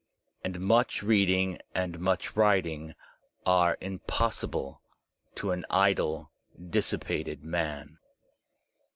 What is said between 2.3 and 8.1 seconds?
writing are impossible to an idle, dissipated man.